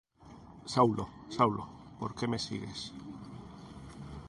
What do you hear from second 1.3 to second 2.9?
Saulo, ¿por qué me persigues?